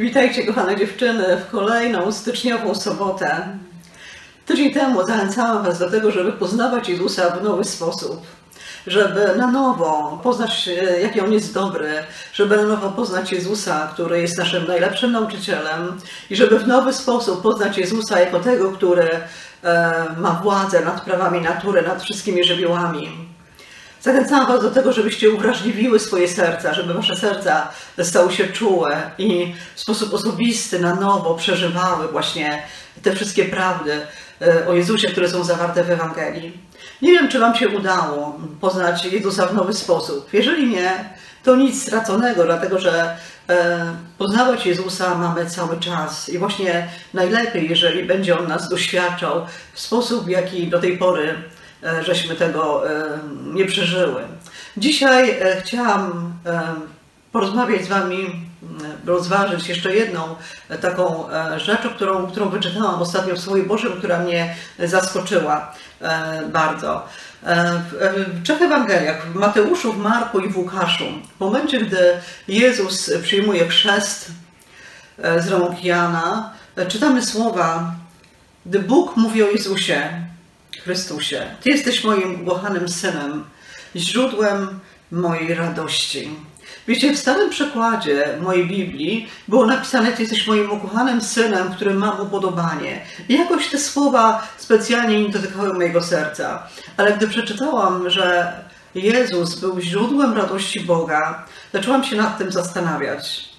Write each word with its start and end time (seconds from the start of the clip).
Witajcie 0.00 0.46
kochane 0.46 0.76
dziewczyny 0.76 1.36
w 1.36 1.50
kolejną 1.50 2.12
styczniową 2.12 2.74
sobotę. 2.74 3.58
Tydzień 4.46 4.74
temu 4.74 5.06
zachęcałam 5.06 5.64
Was 5.64 5.78
do 5.78 5.90
tego, 5.90 6.10
żeby 6.10 6.32
poznawać 6.32 6.88
Jezusa 6.88 7.30
w 7.30 7.42
nowy 7.42 7.64
sposób. 7.64 8.26
Żeby 8.86 9.34
na 9.36 9.46
nowo 9.46 10.20
poznać, 10.22 10.68
jaki 11.02 11.20
On 11.20 11.32
jest 11.32 11.54
dobry, 11.54 11.92
żeby 12.32 12.56
na 12.56 12.62
nowo 12.62 12.90
poznać 12.90 13.32
Jezusa, 13.32 13.90
który 13.92 14.20
jest 14.20 14.38
naszym 14.38 14.66
najlepszym 14.66 15.12
nauczycielem 15.12 15.98
i 16.30 16.36
żeby 16.36 16.58
w 16.58 16.66
nowy 16.68 16.92
sposób 16.92 17.42
poznać 17.42 17.78
Jezusa 17.78 18.20
jako 18.20 18.40
tego, 18.40 18.72
który 18.72 19.08
e, 19.64 20.04
ma 20.18 20.40
władzę 20.42 20.84
nad 20.84 21.00
prawami 21.00 21.40
natury, 21.40 21.82
nad 21.82 22.02
wszystkimi 22.02 22.44
żywiołami. 22.44 23.29
Zachęcam 24.02 24.46
Was 24.46 24.62
do 24.62 24.70
tego, 24.70 24.92
żebyście 24.92 25.30
uwrażliwiły 25.30 25.98
swoje 25.98 26.28
serca, 26.28 26.74
żeby 26.74 26.94
Wasze 26.94 27.16
serca 27.16 27.68
stały 28.02 28.32
się 28.32 28.48
czułe 28.48 29.10
i 29.18 29.54
w 29.74 29.80
sposób 29.80 30.14
osobisty, 30.14 30.78
na 30.78 30.94
nowo 30.94 31.34
przeżywały 31.34 32.08
właśnie 32.08 32.62
te 33.02 33.12
wszystkie 33.12 33.44
prawdy 33.44 33.92
e, 34.42 34.68
o 34.68 34.74
Jezusie, 34.74 35.08
które 35.08 35.28
są 35.28 35.44
zawarte 35.44 35.84
w 35.84 35.90
Ewangelii. 35.90 36.58
Nie 37.02 37.12
wiem, 37.12 37.28
czy 37.28 37.38
Wam 37.38 37.54
się 37.54 37.68
udało 37.68 38.40
poznać 38.60 39.04
Jezusa 39.04 39.46
w 39.46 39.54
nowy 39.54 39.72
sposób. 39.72 40.28
Jeżeli 40.32 40.66
nie, 40.70 41.04
to 41.44 41.56
nic 41.56 41.82
straconego, 41.82 42.44
dlatego 42.44 42.78
że 42.78 43.16
e, 43.48 43.94
poznawać 44.18 44.66
Jezusa 44.66 45.14
mamy 45.14 45.46
cały 45.46 45.80
czas 45.80 46.28
i 46.28 46.38
właśnie 46.38 46.88
najlepiej, 47.14 47.70
jeżeli 47.70 48.04
będzie 48.04 48.38
On 48.38 48.48
nas 48.48 48.68
doświadczał 48.68 49.46
w 49.72 49.80
sposób, 49.80 50.28
jaki 50.28 50.68
do 50.68 50.80
tej 50.80 50.98
pory 50.98 51.34
żeśmy 52.02 52.34
tego 52.34 52.90
e, 52.90 53.18
nie 53.44 53.64
przeżyły. 53.64 54.22
Dzisiaj 54.76 55.30
e, 55.30 55.60
chciałam 55.60 56.32
porozmawiać 57.32 57.84
z 57.84 57.88
Wami, 57.88 58.46
rozważyć 59.06 59.68
jeszcze 59.68 59.94
jedną 59.94 60.36
taką 60.80 61.24
rzecz, 61.56 61.80
którą, 61.94 62.26
którą 62.26 62.48
wyczytałam 62.48 63.02
ostatnio 63.02 63.34
w 63.34 63.40
Słowie 63.40 63.62
Bożym, 63.62 63.92
która 63.92 64.18
mnie 64.18 64.54
zaskoczyła 64.78 65.74
bardzo. 66.52 67.08
W 67.90 68.42
trzech 68.44 68.62
Ewangeliach, 68.62 69.26
w 69.26 69.34
Mateuszu, 69.34 69.92
w 69.92 69.98
Marku 69.98 70.40
i 70.40 70.48
w 70.48 70.58
Łukaszu, 70.58 71.04
w 71.36 71.40
momencie, 71.40 71.80
gdy 71.80 71.98
Jezus 72.48 73.12
przyjmuje 73.22 73.68
chrzest 73.68 74.30
z 75.38 75.48
rąk 75.48 75.84
Jana, 75.84 76.52
czytamy 76.88 77.22
słowa, 77.22 77.94
gdy 78.66 78.78
Bóg 78.78 79.16
mówi 79.16 79.42
o 79.42 79.46
Jezusie, 79.46 80.29
Chrystusie, 80.84 81.46
Ty 81.62 81.70
jesteś 81.70 82.04
moim 82.04 82.42
ukochanym 82.42 82.88
synem, 82.88 83.44
źródłem 83.96 84.80
mojej 85.10 85.54
radości. 85.54 86.30
Wiecie, 86.88 87.12
w 87.12 87.18
starym 87.18 87.50
przekładzie 87.50 88.38
mojej 88.40 88.66
Biblii 88.66 89.28
było 89.48 89.66
napisane, 89.66 90.12
Ty 90.12 90.22
jesteś 90.22 90.46
moim 90.46 90.72
ukochanym 90.72 91.20
synem, 91.20 91.72
którym 91.72 91.96
mam 91.96 92.20
upodobanie. 92.20 93.00
I 93.28 93.38
jakoś 93.38 93.68
te 93.68 93.78
słowa 93.78 94.48
specjalnie 94.56 95.22
nie 95.22 95.28
dotykały 95.28 95.74
mojego 95.74 96.02
serca. 96.02 96.62
Ale 96.96 97.12
gdy 97.12 97.28
przeczytałam, 97.28 98.10
że 98.10 98.52
Jezus 98.94 99.60
był 99.60 99.80
źródłem 99.80 100.36
radości 100.36 100.80
Boga, 100.80 101.44
zaczęłam 101.72 102.04
się 102.04 102.16
nad 102.16 102.38
tym 102.38 102.52
zastanawiać. 102.52 103.49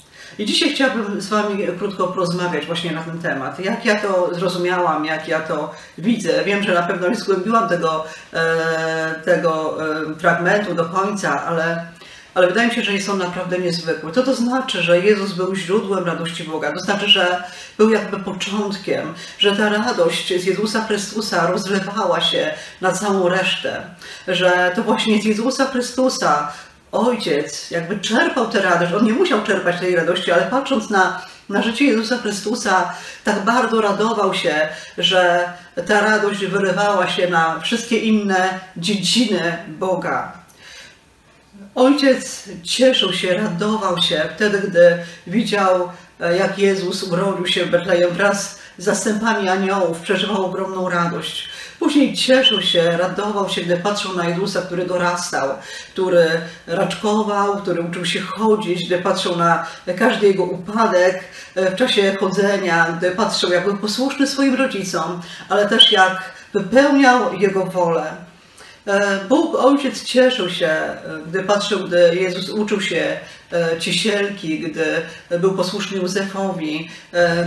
I 0.42 0.46
dzisiaj 0.46 0.70
chciałabym 0.70 1.22
z 1.22 1.30
Wami 1.30 1.68
krótko 1.80 2.08
porozmawiać 2.08 2.66
właśnie 2.66 2.92
na 2.92 3.04
ten 3.04 3.20
temat. 3.20 3.60
Jak 3.60 3.86
ja 3.86 4.00
to 4.00 4.36
zrozumiałam, 4.36 5.06
jak 5.06 5.28
ja 5.28 5.40
to 5.40 5.74
widzę. 5.98 6.44
Wiem, 6.44 6.64
że 6.64 6.74
na 6.74 6.84
pewno 6.84 7.10
nie 7.10 7.16
zgłębiłam 7.16 7.70
tego, 7.70 8.06
e, 8.34 9.16
tego 9.26 9.78
e, 10.12 10.16
fragmentu 10.16 10.76
do 10.76 10.86
końca, 10.86 11.46
ale, 11.46 11.86
ale 12.34 12.48
wydaje 12.48 12.68
mi 12.68 12.76
się, 12.76 12.84
że 12.84 12.94
jest 12.94 13.10
on 13.10 13.18
naprawdę 13.18 13.60
niezwykły. 13.60 14.12
Co 14.12 14.24
to 14.24 14.36
znaczy, 14.36 14.82
że 14.82 15.00
Jezus 15.00 15.34
był 15.34 15.56
źródłem 15.56 16.06
radości 16.06 16.44
Boga? 16.44 16.74
To 16.74 16.80
znaczy, 16.80 17.08
że 17.08 17.44
był 17.78 17.90
jakby 17.90 18.20
początkiem, 18.20 19.14
że 19.40 19.56
ta 19.56 19.70
radość 19.70 20.42
z 20.42 20.46
Jezusa 20.46 20.82
Chrystusa 20.82 21.48
rozlewała 21.48 22.22
się 22.22 22.54
na 22.82 22.92
całą 22.92 23.30
resztę, 23.30 23.82
że 24.28 24.72
to 24.76 24.84
właśnie 24.84 25.22
z 25.22 25.26
Jezusa 25.26 25.66
Chrystusa 25.66 26.52
ojciec 26.92 27.72
jakby 27.72 28.00
czerpał 28.00 28.48
tę 28.48 28.62
radość. 28.62 28.94
On 28.94 29.06
nie 29.06 29.14
musiał 29.14 29.44
czerpać 29.44 29.80
tej 29.80 29.96
radości, 29.96 30.32
ale 30.32 30.44
patrząc 30.44 30.90
na, 30.90 31.22
na 31.50 31.62
życie 31.62 31.86
Jezusa 31.86 32.18
Chrystusa, 32.18 32.94
tak 33.24 33.46
bardzo 33.46 33.82
radował 33.82 34.34
się, 34.34 34.70
że 34.98 35.50
ta 35.88 36.02
radość 36.02 36.46
wyrywała 36.46 37.08
się 37.08 37.30
na 37.30 37.60
wszystkie 37.60 37.98
inne 37.98 38.60
dziedziny 38.78 39.58
Boga. 39.68 40.34
Ojciec 41.76 42.50
cieszył 42.64 43.14
się, 43.14 43.34
radował 43.34 44.02
się 44.02 44.30
wtedy, 44.36 44.60
gdy 44.60 44.98
widział, 45.28 45.90
jak 46.38 46.60
Jezus 46.60 47.04
urodził 47.04 47.48
się 47.48 47.66
w 47.66 47.70
Betlejem 47.70 48.10
wraz 48.10 48.61
zastępami 48.78 49.50
aniołów, 49.50 50.00
przeżywał 50.00 50.46
ogromną 50.46 50.90
radość. 50.90 51.50
Później 51.80 52.16
cieszył 52.16 52.62
się, 52.62 52.98
radował 52.98 53.50
się, 53.50 53.62
gdy 53.62 53.78
patrzył 53.78 54.16
na 54.16 54.30
Jezusa, 54.30 54.62
który 54.62 54.86
dorastał, 54.86 55.50
który 55.94 56.42
raczkował, 56.68 57.58
który 57.58 57.82
uczył 57.82 58.06
się 58.06 58.22
chodzić, 58.22 58.86
gdy 58.86 58.98
patrzył 58.98 59.36
na 59.36 59.66
każdy 60.00 60.28
jego 60.28 60.44
upadek 60.44 61.24
e, 61.56 61.72
w 61.72 61.76
czasie 61.76 62.16
chodzenia, 62.20 62.98
gdy 62.98 63.12
patrzył, 63.12 63.52
jak 63.52 63.64
był 63.64 63.78
posłuszny 63.78 64.28
swoim 64.28 64.56
rodzicom, 64.56 65.22
ale 65.50 65.70
też 65.70 65.92
jak 65.92 66.34
wypełniał 66.54 67.34
jego 67.34 67.66
wolę. 67.66 68.16
E, 68.88 69.20
Bóg 69.30 69.56
Ojciec 69.56 70.04
cieszył 70.04 70.50
się, 70.50 70.68
e, 70.68 71.00
gdy 71.28 71.44
patrzył, 71.44 71.80
gdy 71.88 72.16
Jezus 72.16 72.50
uczył 72.50 72.82
się 72.82 73.20
ciesielki, 73.80 74.60
gdy 74.60 75.02
był 75.40 75.52
posłuszny 75.54 75.98
Józefowi, 75.98 76.90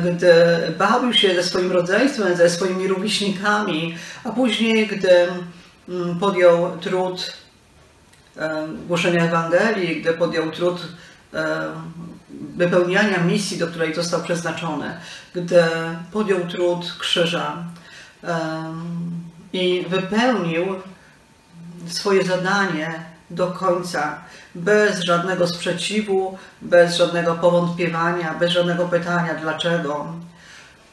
gdy 0.04 0.32
bawił 0.78 1.12
się 1.12 1.34
ze 1.34 1.42
swoim 1.42 1.72
rodzeństwem, 1.72 2.37
ze 2.37 2.50
swoimi 2.50 2.88
rówieśnikami, 2.88 3.97
a 4.25 4.31
później, 4.31 4.87
gdy 4.87 5.28
mm, 5.88 6.19
podjął 6.20 6.78
trud 6.78 7.32
głoszenia 8.87 9.25
Ewangelii, 9.25 10.00
gdy 10.00 10.12
podjął 10.12 10.50
trud 10.50 10.81
wypełniania 12.56 13.19
misji, 13.19 13.59
do 13.59 13.66
której 13.66 13.94
został 13.94 14.22
przeznaczony, 14.22 15.00
gdy 15.34 15.62
podjął 16.12 16.41
trud 16.41 16.97
krzyża 16.98 17.65
i 19.53 19.86
wypełnił 19.88 20.66
swoje 21.86 22.25
zadanie 22.25 23.14
do 23.31 23.47
końca, 23.47 24.21
bez 24.55 25.01
żadnego 25.01 25.47
sprzeciwu, 25.47 26.39
bez 26.62 26.97
żadnego 26.97 27.35
powątpiewania, 27.35 28.35
bez 28.35 28.51
żadnego 28.51 28.89
pytania 28.89 29.35
dlaczego. 29.35 30.12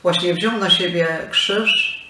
Właśnie 0.03 0.33
wziął 0.33 0.57
na 0.57 0.69
siebie 0.69 1.07
krzyż, 1.31 2.01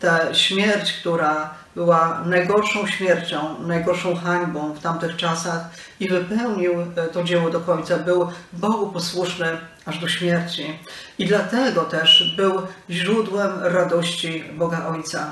tę 0.00 0.28
śmierć, 0.32 0.92
która 0.92 1.54
była 1.74 2.22
najgorszą 2.26 2.86
śmiercią, 2.86 3.62
najgorszą 3.66 4.16
hańbą 4.16 4.72
w 4.72 4.80
tamtych 4.80 5.16
czasach 5.16 5.60
i 6.00 6.08
wypełnił 6.08 6.74
to 7.12 7.24
dzieło 7.24 7.50
do 7.50 7.60
końca. 7.60 7.98
Był 7.98 8.28
Bogu 8.52 8.92
posłuszny 8.92 9.46
aż 9.86 9.98
do 9.98 10.08
śmierci. 10.08 10.78
I 11.18 11.26
dlatego 11.26 11.82
też 11.82 12.34
był 12.36 12.62
źródłem 12.90 13.50
radości 13.62 14.44
Boga 14.54 14.86
Ojca. 14.86 15.30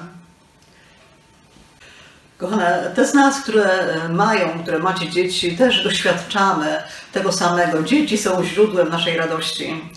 Kochane, 2.38 2.92
te 2.94 3.06
z 3.06 3.14
nas, 3.14 3.40
które 3.42 3.64
e, 3.64 4.08
mają, 4.08 4.62
które 4.62 4.78
macie 4.78 5.08
dzieci, 5.10 5.56
też 5.56 5.84
doświadczamy 5.84 6.82
tego 7.12 7.32
samego. 7.32 7.82
Dzieci 7.82 8.18
są 8.18 8.44
źródłem 8.44 8.88
naszej 8.88 9.16
radości. 9.16 9.90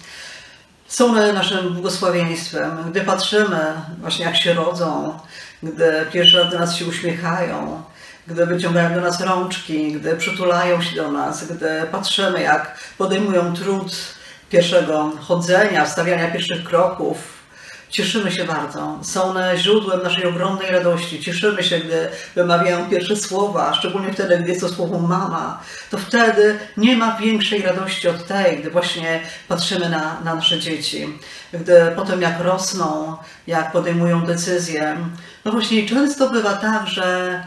Są 0.87 1.13
naszym 1.33 1.73
błogosławieństwem. 1.73 2.77
Gdy 2.91 3.01
patrzymy 3.01 3.59
właśnie 4.01 4.25
jak 4.25 4.35
się 4.35 4.53
rodzą, 4.53 5.19
gdy 5.63 6.05
pierwszy 6.13 6.37
raz 6.37 6.51
do 6.51 6.59
nas 6.59 6.75
się 6.75 6.85
uśmiechają, 6.85 7.83
gdy 8.27 8.45
wyciągają 8.45 8.93
do 8.93 9.01
nas 9.01 9.21
rączki, 9.21 9.91
gdy 9.91 10.15
przytulają 10.15 10.81
się 10.81 10.95
do 10.95 11.11
nas, 11.11 11.51
gdy 11.51 11.69
patrzymy 11.91 12.41
jak 12.41 12.79
podejmują 12.97 13.53
trud 13.53 13.95
pierwszego 14.49 15.11
chodzenia, 15.21 15.85
wstawiania 15.85 16.31
pierwszych 16.31 16.63
kroków, 16.63 17.17
Cieszymy 17.89 18.31
się 18.31 18.43
bardzo. 18.43 18.99
Są 19.03 19.23
one 19.23 19.57
źródłem 19.57 20.03
naszej 20.03 20.25
ogromnej 20.25 20.71
radości. 20.71 21.23
Cieszymy 21.23 21.63
się, 21.63 21.79
gdy 21.79 22.09
wymawiają 22.35 22.89
pierwsze 22.89 23.15
słowa, 23.15 23.73
szczególnie 23.73 24.13
wtedy, 24.13 24.37
gdy 24.37 24.49
jest 24.49 24.61
to 24.61 24.69
słowo 24.69 24.99
mama. 24.99 25.63
To 25.91 25.97
wtedy 25.97 26.59
nie 26.77 26.97
ma 26.97 27.17
większej 27.17 27.61
radości 27.61 28.07
od 28.07 28.27
tej, 28.27 28.57
gdy 28.57 28.69
właśnie 28.69 29.19
patrzymy 29.47 29.89
na, 29.89 30.19
na 30.23 30.35
nasze 30.35 30.59
dzieci. 30.59 31.19
Gdy 31.53 31.91
potem 31.95 32.21
jak 32.21 32.39
rosną, 32.39 33.17
jak 33.47 33.71
podejmują 33.71 34.25
decyzje. 34.25 34.97
No 35.45 35.51
właśnie 35.51 35.89
często 35.89 36.29
bywa 36.29 36.53
tak, 36.53 36.87
że... 36.87 37.43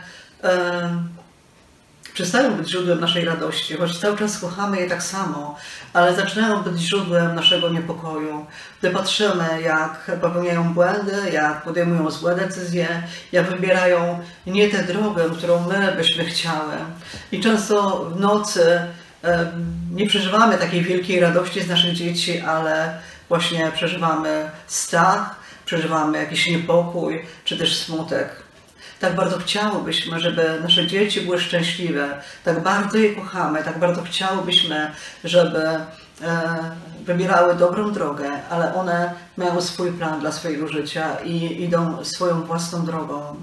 przestają 2.12 2.56
być 2.56 2.70
źródłem 2.70 3.00
naszej 3.00 3.24
radości, 3.24 3.76
choć 3.76 3.98
cały 3.98 4.18
czas 4.18 4.38
kochamy 4.38 4.80
je 4.80 4.88
tak 4.88 5.02
samo, 5.02 5.56
ale 5.92 6.14
zaczynają 6.14 6.62
być 6.62 6.80
źródłem 6.80 7.34
naszego 7.34 7.68
niepokoju. 7.68 8.46
Gdy 8.80 8.90
patrzymy, 8.90 9.62
jak 9.62 10.10
popełniają 10.20 10.74
błędy, 10.74 11.30
jak 11.32 11.62
podejmują 11.62 12.10
złe 12.10 12.36
decyzje, 12.36 13.02
jak 13.32 13.50
wybierają 13.50 14.18
nie 14.46 14.68
tę 14.68 14.84
drogę, 14.84 15.24
którą 15.38 15.68
my 15.68 15.94
byśmy 15.96 16.24
chciały. 16.24 16.74
I 17.32 17.40
często 17.40 18.04
w 18.04 18.20
nocy 18.20 18.80
nie 19.90 20.06
przeżywamy 20.06 20.58
takiej 20.58 20.82
wielkiej 20.82 21.20
radości 21.20 21.62
z 21.62 21.68
naszych 21.68 21.92
dzieci, 21.92 22.40
ale 22.40 22.98
właśnie 23.28 23.72
przeżywamy 23.74 24.50
strach, 24.66 25.36
przeżywamy 25.66 26.18
jakiś 26.18 26.46
niepokój 26.46 27.24
czy 27.44 27.58
też 27.58 27.76
smutek. 27.76 28.39
Tak 29.00 29.14
bardzo 29.14 29.38
chciałobyśmy, 29.38 30.20
żeby 30.20 30.60
nasze 30.62 30.86
dzieci 30.86 31.20
były 31.20 31.40
szczęśliwe, 31.40 32.22
tak 32.44 32.62
bardzo 32.62 32.98
je 32.98 33.14
kochamy, 33.14 33.64
tak 33.64 33.78
bardzo 33.78 34.02
chciałobyśmy, 34.02 34.90
żeby 35.24 35.58
e, 35.58 35.86
wybierały 37.04 37.54
dobrą 37.54 37.92
drogę, 37.92 38.30
ale 38.50 38.74
one 38.74 39.14
mają 39.36 39.60
swój 39.60 39.92
plan 39.92 40.20
dla 40.20 40.32
swojego 40.32 40.68
życia 40.68 41.16
i 41.24 41.62
idą 41.62 42.04
swoją 42.04 42.42
własną 42.42 42.84
drogą. 42.84 43.36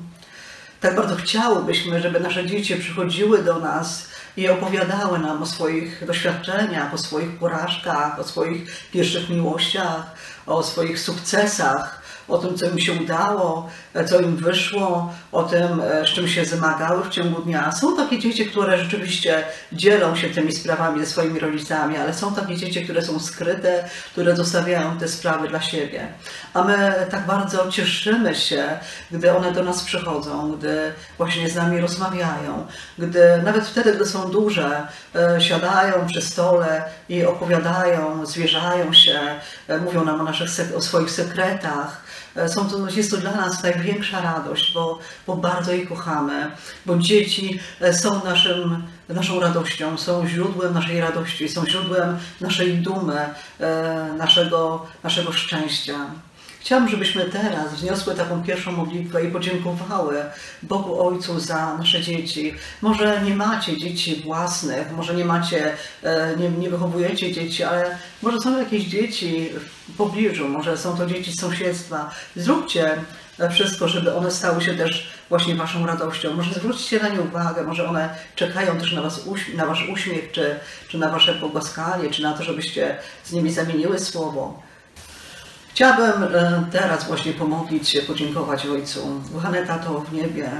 Tak 0.81 0.95
bardzo 0.95 1.15
chciałobyśmy, 1.15 2.01
żeby 2.01 2.19
nasze 2.19 2.45
dzieci 2.45 2.75
przychodziły 2.75 3.43
do 3.43 3.59
nas 3.59 4.07
i 4.37 4.49
opowiadały 4.49 5.19
nam 5.19 5.43
o 5.43 5.45
swoich 5.45 6.05
doświadczeniach, 6.05 6.93
o 6.93 6.97
swoich 6.97 7.39
porażkach, 7.39 8.19
o 8.19 8.23
swoich 8.23 8.89
pierwszych 8.91 9.29
miłościach, 9.29 10.15
o 10.45 10.63
swoich 10.63 10.99
sukcesach, 10.99 12.06
o 12.27 12.37
tym, 12.37 12.57
co 12.57 12.65
im 12.65 12.79
się 12.79 12.93
udało, 12.93 13.69
co 14.05 14.19
im 14.19 14.35
wyszło, 14.35 15.13
o 15.31 15.43
tym, 15.43 15.81
e, 15.81 16.07
z 16.07 16.09
czym 16.09 16.27
się 16.27 16.45
zmagały 16.45 17.03
w 17.03 17.09
ciągu 17.09 17.41
dnia. 17.41 17.71
Są 17.71 17.97
takie 17.97 18.19
dzieci, 18.19 18.45
które 18.45 18.77
rzeczywiście 18.77 19.43
dzielą 19.71 20.15
się 20.15 20.29
tymi 20.29 20.51
sprawami 20.51 20.99
ze 20.99 21.05
swoimi 21.05 21.39
rodzicami, 21.39 21.97
ale 21.97 22.13
są 22.13 22.35
takie 22.35 22.55
dzieci, 22.55 22.83
które 22.83 23.01
są 23.01 23.19
skryte, 23.19 23.89
które 24.11 24.35
zostawiają 24.35 24.97
te 24.97 25.07
sprawy 25.07 25.47
dla 25.47 25.61
siebie. 25.61 26.07
A 26.53 26.63
my 26.63 26.93
tak 27.11 27.25
bardzo 27.25 27.71
cieszymy 27.71 28.35
się, 28.35 28.79
gdy 29.11 29.37
one 29.37 29.51
do 29.51 29.63
nas 29.63 29.83
przychodzą, 29.83 30.51
gdy 30.51 30.93
właśnie 31.17 31.49
z 31.49 31.55
nami 31.55 31.81
rozmawiają, 31.81 32.67
gdy 32.97 33.41
nawet 33.43 33.67
wtedy, 33.67 33.93
gdy 33.93 34.05
są 34.05 34.29
duże, 34.31 34.87
e, 35.15 35.41
siadają 35.41 36.07
przy 36.07 36.21
stole 36.21 36.83
i 37.09 37.25
opowiadają, 37.25 38.25
zwierzają 38.25 38.93
się, 38.93 39.19
e, 39.67 39.77
mówią 39.77 40.05
nam 40.05 40.21
o, 40.21 40.23
naszych, 40.23 40.49
o 40.77 40.81
swoich 40.81 41.11
sekretach, 41.11 42.07
są 42.47 42.69
to, 42.69 42.89
jest 42.89 43.11
to 43.11 43.17
dla 43.17 43.31
nas 43.31 43.63
największa 43.63 44.21
radość, 44.21 44.73
bo, 44.73 44.99
bo 45.27 45.35
bardzo 45.35 45.71
je 45.71 45.87
kochamy, 45.87 46.51
bo 46.85 46.97
dzieci 46.97 47.59
e, 47.81 47.93
są 47.93 48.23
naszym, 48.23 48.83
naszą 49.09 49.39
radością, 49.39 49.97
są 49.97 50.27
źródłem 50.27 50.73
naszej 50.73 51.01
radości, 51.01 51.49
są 51.49 51.65
źródłem 51.65 52.17
naszej 52.41 52.77
dumy, 52.77 53.19
e, 53.59 54.13
naszego, 54.17 54.85
naszego 55.03 55.31
szczęścia. 55.31 55.95
Chciałam, 56.67 56.89
żebyśmy 56.89 57.25
teraz 57.25 57.73
wzniosły 57.73 58.15
taką 58.15 58.43
pierwszą 58.43 58.71
modlitwę 58.71 59.25
i 59.25 59.31
podziękowały 59.31 60.15
Bogu 60.63 61.07
Ojcu 61.07 61.39
za 61.39 61.77
nasze 61.77 62.01
dzieci. 62.01 62.53
Może 62.81 63.21
nie 63.21 63.35
macie 63.35 63.77
dzieci 63.77 64.21
własnych, 64.25 64.91
może 64.91 65.15
nie 65.15 65.25
macie, 65.25 65.73
nie, 66.37 66.49
nie 66.49 66.69
wychowujecie 66.69 67.31
dzieci, 67.31 67.63
ale 67.63 67.97
może 68.21 68.39
są 68.39 68.59
jakieś 68.59 68.83
dzieci 68.83 69.49
w 69.87 69.97
pobliżu, 69.97 70.49
może 70.49 70.77
są 70.77 70.97
to 70.97 71.05
dzieci 71.05 71.31
z 71.31 71.39
sąsiedztwa. 71.39 72.11
Zróbcie 72.35 72.95
wszystko, 73.51 73.87
żeby 73.87 74.15
one 74.15 74.31
stały 74.31 74.61
się 74.61 74.73
też 74.73 75.07
właśnie 75.29 75.55
Waszą 75.55 75.85
radością. 75.85 76.33
Może 76.33 76.53
zwróćcie 76.53 76.99
na 76.99 77.09
nie 77.09 77.21
uwagę, 77.21 77.63
może 77.63 77.89
one 77.89 78.15
czekają 78.35 78.77
też 78.77 78.93
na, 78.93 79.01
was, 79.01 79.21
na 79.55 79.65
Wasz 79.65 79.89
uśmiech, 79.89 80.31
czy, 80.31 80.59
czy 80.87 80.97
na 80.97 81.09
Wasze 81.09 81.33
pogłaskanie, 81.33 82.09
czy 82.09 82.21
na 82.21 82.33
to, 82.33 82.43
żebyście 82.43 82.97
z 83.23 83.31
nimi 83.31 83.51
zamieniły 83.51 83.99
słowo. 83.99 84.66
Chciałabym 85.77 86.23
e, 86.23 86.63
teraz 86.71 87.07
właśnie 87.07 87.33
pomodlić 87.33 87.89
się, 87.89 88.01
podziękować 88.01 88.65
Ojcu. 88.65 88.99
Kochany 89.33 89.65
Tato 89.67 89.99
w 89.99 90.13
niebie, 90.13 90.51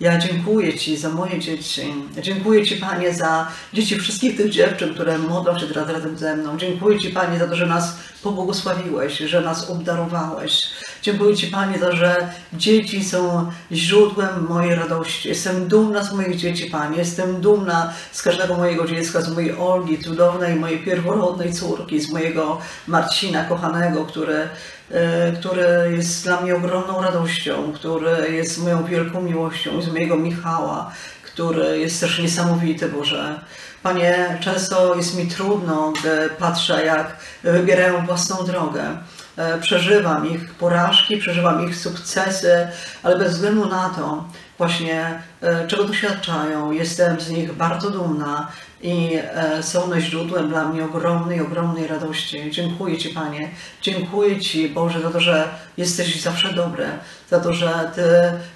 ja 0.00 0.18
dziękuję 0.18 0.78
Ci 0.78 0.96
za 0.96 1.08
moje 1.08 1.38
dzieci. 1.38 1.94
Dziękuję 2.22 2.66
Ci, 2.66 2.76
Panie, 2.76 3.14
za 3.14 3.48
dzieci 3.72 3.98
wszystkich 3.98 4.36
tych 4.36 4.50
dziewczyn, 4.50 4.94
które 4.94 5.18
modlą 5.18 5.58
się 5.58 5.66
teraz 5.66 5.88
razem 5.88 6.18
ze 6.18 6.36
mną. 6.36 6.58
Dziękuję 6.58 6.98
Ci, 6.98 7.10
Panie, 7.10 7.38
za 7.38 7.48
to, 7.48 7.56
że 7.56 7.66
nas 7.66 7.96
pobłogosławiłeś, 8.22 9.18
że 9.18 9.40
nas 9.40 9.70
obdarowałeś. 9.70 10.62
Dziękuję 11.02 11.36
Ci, 11.36 11.46
Panie, 11.46 11.78
za 11.78 11.92
że 11.92 12.32
dzieci 12.52 13.04
są 13.04 13.50
źródłem 13.72 14.46
mojej 14.48 14.74
radości. 14.74 15.28
Jestem 15.28 15.68
dumna 15.68 16.04
z 16.04 16.12
moich 16.12 16.36
dzieci, 16.36 16.66
Panie. 16.66 16.98
Jestem 16.98 17.40
dumna 17.40 17.92
z 18.12 18.22
każdego 18.22 18.54
mojego 18.54 18.86
dziecka, 18.86 19.20
z 19.20 19.34
mojej 19.34 19.58
Olgi, 19.58 19.98
cudownej, 19.98 20.54
mojej 20.54 20.78
pierworodnej 20.78 21.52
córki, 21.52 22.00
z 22.00 22.12
mojego 22.12 22.58
Marcina, 22.86 23.44
kochanego, 23.44 24.04
który 24.04 24.48
E, 24.90 25.32
który 25.32 25.92
jest 25.96 26.24
dla 26.24 26.40
mnie 26.40 26.56
ogromną 26.56 27.02
radością, 27.02 27.72
który 27.72 28.32
jest 28.32 28.58
moją 28.58 28.84
wielką 28.84 29.22
miłością, 29.22 29.82
z 29.82 29.88
mojego 29.88 30.16
Michała, 30.16 30.92
który 31.22 31.78
jest 31.78 32.00
też 32.00 32.18
niesamowity, 32.18 32.88
Boże. 32.88 33.40
Panie, 33.82 34.38
często 34.40 34.94
jest 34.94 35.18
mi 35.18 35.26
trudno, 35.26 35.92
gdy 35.92 36.30
patrzę, 36.38 36.86
jak 36.86 37.16
wybierają 37.42 38.06
własną 38.06 38.44
drogę. 38.44 38.96
E, 39.36 39.58
przeżywam 39.58 40.30
ich 40.30 40.54
porażki, 40.54 41.16
przeżywam 41.16 41.68
ich 41.68 41.76
sukcesy, 41.76 42.68
ale 43.02 43.18
bez 43.18 43.32
względu 43.32 43.68
na 43.68 43.88
to, 43.88 44.24
właśnie 44.58 45.22
e, 45.42 45.66
czego 45.66 45.84
doświadczają, 45.84 46.70
jestem 46.70 47.20
z 47.20 47.30
nich 47.30 47.52
bardzo 47.52 47.90
dumna 47.90 48.48
i 48.82 49.18
e, 49.34 49.62
są 49.62 49.84
one 49.84 50.00
źródłem 50.00 50.48
dla 50.48 50.68
mnie 50.68 50.84
ogromnej, 50.84 51.40
ogromnej 51.40 51.86
radości. 51.86 52.50
Dziękuję 52.50 52.98
Ci, 52.98 53.08
Panie. 53.08 53.48
Dziękuję 53.82 54.40
Ci, 54.40 54.68
Boże, 54.68 55.00
za 55.00 55.10
to, 55.10 55.20
że 55.20 55.48
jesteś 55.76 56.22
zawsze 56.22 56.52
dobry, 56.52 56.86
za 57.30 57.40
to, 57.40 57.52
że 57.52 57.90
Ty 57.94 58.02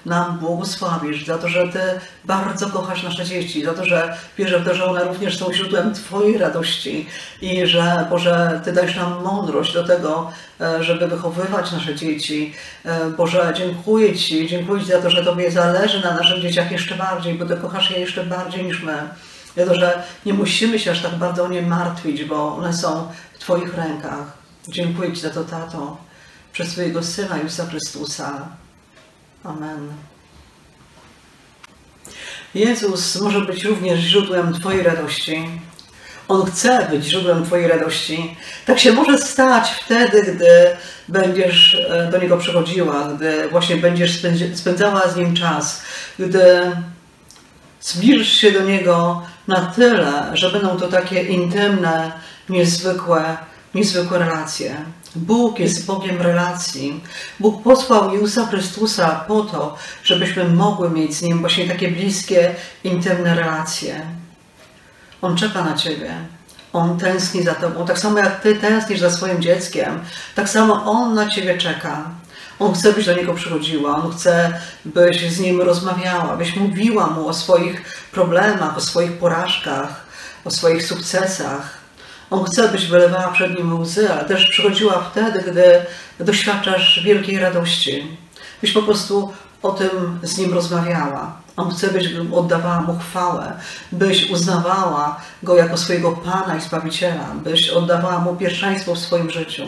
nam 0.06 0.38
błogosławisz, 0.38 1.26
za 1.26 1.38
to, 1.38 1.48
że 1.48 1.68
Ty 1.68 1.80
bardzo 2.24 2.66
kochasz 2.70 3.02
nasze 3.02 3.24
dzieci, 3.24 3.64
za 3.64 3.74
to, 3.74 3.84
że 3.84 4.16
wierzę 4.38 4.60
w 4.60 4.64
to, 4.64 4.74
że 4.74 4.84
one 4.84 5.04
również 5.04 5.38
są 5.38 5.52
źródłem 5.52 5.94
Twojej 5.94 6.38
radości 6.38 7.06
i 7.42 7.66
że, 7.66 8.06
Boże, 8.10 8.60
Ty 8.64 8.72
dajesz 8.72 8.96
nam 8.96 9.22
mądrość 9.22 9.74
do 9.74 9.84
tego, 9.84 10.30
e, 10.60 10.84
żeby 10.84 11.08
wychowywać 11.08 11.72
nasze 11.72 11.94
dzieci. 11.94 12.54
E, 12.84 13.10
Boże, 13.10 13.52
dziękuję 13.56 14.16
Ci, 14.16 14.46
dziękuję 14.46 14.82
Ci 14.82 14.88
za 14.88 15.02
to, 15.02 15.10
że 15.10 15.24
Tobie 15.24 15.50
zależy 15.50 16.00
na 16.00 16.14
naszych 16.14 16.42
dzieciach 16.42 16.72
jeszcze 16.72 16.94
bardziej, 16.94 17.34
bo 17.34 17.44
Ty 17.44 17.56
kochasz 17.56 17.90
je 17.90 17.98
jeszcze 17.98 18.24
bardziej 18.24 18.64
niż 18.64 18.82
my. 18.82 19.08
Dlatego, 19.54 19.80
że 19.80 20.02
nie 20.26 20.34
musimy 20.34 20.78
się 20.78 20.90
aż 20.90 21.02
tak 21.02 21.14
bardzo 21.14 21.44
o 21.44 21.48
nie 21.48 21.62
martwić, 21.62 22.24
bo 22.24 22.56
one 22.56 22.72
są 22.72 23.08
w 23.34 23.38
Twoich 23.38 23.74
rękach. 23.74 24.32
Dziękuję 24.68 25.12
Ci 25.12 25.20
za 25.20 25.30
to, 25.30 25.44
Tato, 25.44 25.96
przez 26.52 26.68
swojego 26.68 27.02
Syna 27.02 27.36
Jezusa 27.36 27.66
Chrystusa. 27.66 28.48
Amen. 29.44 29.92
Jezus 32.54 33.20
może 33.20 33.40
być 33.40 33.64
również 33.64 34.00
źródłem 34.00 34.54
Twojej 34.54 34.82
radości. 34.82 35.48
On 36.28 36.46
chce 36.46 36.88
być 36.90 37.04
źródłem 37.04 37.44
Twojej 37.44 37.68
radości. 37.68 38.36
Tak 38.66 38.78
się 38.78 38.92
może 38.92 39.18
stać 39.18 39.70
wtedy, 39.70 40.22
gdy 40.22 40.76
będziesz 41.08 41.74
e, 41.74 42.10
do 42.12 42.18
Niego 42.18 42.36
przychodziła, 42.36 43.08
gdy 43.16 43.48
właśnie 43.48 43.76
będziesz 43.76 44.22
spędzała 44.54 45.08
z 45.08 45.16
Nim 45.16 45.36
czas, 45.36 45.82
gdy 46.18 46.72
zbliżysz 47.80 48.32
się 48.32 48.52
do 48.52 48.60
Niego 48.60 49.22
na 49.48 49.66
tyle, 49.66 50.30
że 50.32 50.50
będą 50.50 50.76
to 50.76 50.88
takie 50.88 51.22
intymne, 51.22 52.12
niezwykłe, 52.48 53.36
niezwykłe 53.74 54.18
relacje. 54.18 54.76
Bóg 55.16 55.58
jest 55.58 55.86
Bogiem 55.86 56.22
relacji. 56.22 57.00
Bóg 57.40 57.62
posłał 57.62 58.12
Jezusa 58.12 58.46
Chrystusa 58.46 59.24
po 59.28 59.42
to, 59.42 59.76
żebyśmy 60.04 60.44
mogły 60.44 60.90
mieć 60.90 61.14
z 61.14 61.22
Nim 61.22 61.40
właśnie 61.40 61.68
takie 61.68 61.88
bliskie, 61.88 62.54
intymne 62.84 63.34
relacje. 63.34 64.00
On 65.22 65.36
czeka 65.36 65.64
na 65.64 65.76
Ciebie. 65.76 66.14
On 66.72 66.98
tęskni 66.98 67.42
za 67.42 67.54
Tobą. 67.54 67.86
Tak 67.86 67.98
samo 67.98 68.18
jak 68.18 68.40
Ty 68.40 68.54
tęsknisz 68.54 69.00
za 69.00 69.10
swoim 69.10 69.42
dzieckiem, 69.42 70.00
tak 70.34 70.48
samo 70.48 70.84
On 70.84 71.14
na 71.14 71.30
Ciebie 71.30 71.58
czeka. 71.58 72.10
On 72.58 72.74
chce, 72.74 72.92
byś 72.92 73.06
do 73.06 73.16
Niego 73.16 73.34
przychodziła, 73.34 73.96
On 73.96 74.12
chce, 74.12 74.60
byś 74.84 75.30
z 75.30 75.40
Nim 75.40 75.60
rozmawiała, 75.60 76.36
byś 76.36 76.56
mówiła 76.56 77.06
Mu 77.06 77.28
o 77.28 77.34
swoich 77.34 77.82
problemach, 78.12 78.76
o 78.76 78.80
swoich 78.80 79.12
porażkach, 79.12 80.06
o 80.44 80.50
swoich 80.50 80.86
sukcesach. 80.86 81.78
On 82.30 82.44
chce, 82.44 82.68
byś 82.68 82.86
wylewała 82.86 83.28
przed 83.28 83.58
Nim 83.58 83.80
łzy, 83.80 84.12
ale 84.12 84.24
też 84.24 84.50
przychodziła 84.50 85.10
wtedy, 85.10 85.42
gdy 85.50 85.86
doświadczasz 86.24 87.00
wielkiej 87.04 87.38
radości. 87.38 88.16
Byś 88.60 88.72
po 88.72 88.82
prostu 88.82 89.32
o 89.62 89.70
tym 89.70 90.20
z 90.22 90.38
Nim 90.38 90.54
rozmawiała. 90.54 91.36
On 91.56 91.70
chce, 91.70 91.88
byś 91.88 92.08
oddawała 92.32 92.80
Mu 92.80 92.98
chwałę, 92.98 93.52
byś 93.92 94.30
uznawała 94.30 95.20
Go 95.42 95.56
jako 95.56 95.76
swojego 95.76 96.12
Pana 96.12 96.56
i 96.56 96.60
Zbawiciela, 96.60 97.26
byś 97.44 97.70
oddawała 97.70 98.18
Mu 98.18 98.36
pierwszeństwo 98.36 98.94
w 98.94 98.98
swoim 98.98 99.30
życiu. 99.30 99.62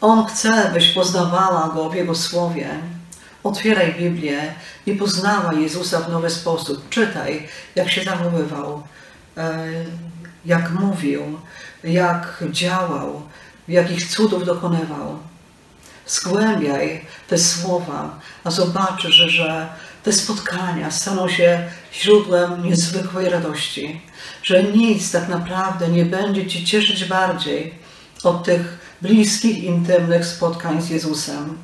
On 0.00 0.26
chce, 0.26 0.70
byś 0.72 0.88
poznawała 0.88 1.68
Go 1.74 1.90
w 1.90 1.94
Jego 1.94 2.14
Słowie. 2.14 2.68
Otwieraj 3.44 3.94
Biblię 3.94 4.54
i 4.86 4.94
poznała 4.94 5.52
Jezusa 5.52 6.00
w 6.00 6.10
nowy 6.10 6.30
sposób. 6.30 6.88
Czytaj, 6.88 7.48
jak 7.74 7.90
się 7.90 8.04
zachowywał, 8.04 8.82
e, 9.36 9.64
jak 10.46 10.70
mówił, 10.70 11.22
jak 11.84 12.44
działał, 12.50 13.22
jakich 13.68 14.08
cudów 14.08 14.46
dokonywał. 14.46 15.18
Zgłębiaj 16.06 17.04
te 17.28 17.38
słowa, 17.38 18.18
a 18.44 18.50
zobaczysz, 18.50 19.14
że 19.14 19.68
te 20.02 20.12
spotkania 20.12 20.90
staną 20.90 21.28
się 21.28 21.64
źródłem 21.94 22.64
niezwykłej 22.64 23.28
radości, 23.28 24.00
że 24.42 24.62
nic 24.62 25.12
tak 25.12 25.28
naprawdę 25.28 25.88
nie 25.88 26.04
będzie 26.04 26.46
Ci 26.46 26.64
cieszyć 26.64 27.04
bardziej 27.04 27.87
od 28.24 28.44
tych 28.44 28.78
bliskich, 29.02 29.64
intymnych 29.64 30.26
spotkań 30.26 30.82
z 30.82 30.90
Jezusem, 30.90 31.58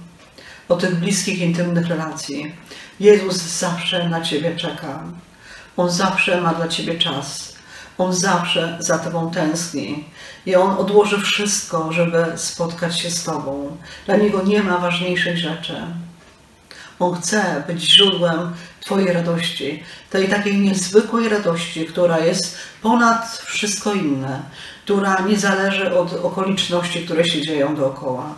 od 0.68 0.80
tych 0.80 0.94
bliskich, 0.96 1.38
intymnych 1.38 1.86
relacji. 1.86 2.54
Jezus 3.00 3.36
zawsze 3.36 4.08
na 4.08 4.20
Ciebie 4.20 4.56
czeka. 4.56 5.02
On 5.76 5.90
zawsze 5.90 6.40
ma 6.40 6.54
dla 6.54 6.68
Ciebie 6.68 6.98
czas. 6.98 7.54
On 7.98 8.12
zawsze 8.12 8.76
za 8.80 8.98
Tobą 8.98 9.30
tęskni. 9.30 10.04
I 10.46 10.56
On 10.56 10.70
odłoży 10.70 11.20
wszystko, 11.20 11.92
żeby 11.92 12.24
spotkać 12.36 13.00
się 13.00 13.10
z 13.10 13.24
Tobą. 13.24 13.76
Dla 14.06 14.16
Niego 14.16 14.42
nie 14.42 14.62
ma 14.62 14.78
ważniejszej 14.78 15.38
rzeczy. 15.38 15.76
On 16.98 17.20
chce 17.20 17.64
być 17.66 17.82
źródłem 17.82 18.52
Twojej 18.80 19.12
radości, 19.12 19.82
tej 20.10 20.28
takiej 20.28 20.60
niezwykłej 20.60 21.28
radości, 21.28 21.86
która 21.86 22.18
jest 22.18 22.58
ponad 22.82 23.42
wszystko 23.44 23.92
inne, 23.92 24.42
która 24.84 25.20
nie 25.20 25.38
zależy 25.38 25.98
od 25.98 26.12
okoliczności, 26.12 27.04
które 27.04 27.24
się 27.24 27.42
dzieją 27.42 27.76
dookoła. 27.76 28.34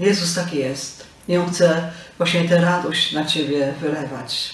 Jezus 0.00 0.34
taki 0.34 0.58
jest 0.58 1.06
i 1.28 1.36
On 1.36 1.50
chce 1.50 1.90
właśnie 2.18 2.48
tę 2.48 2.60
radość 2.60 3.12
na 3.12 3.24
Ciebie 3.24 3.74
wylewać. 3.80 4.50